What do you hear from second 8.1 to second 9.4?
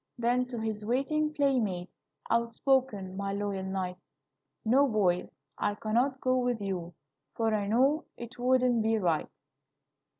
it wouldn't be right.'"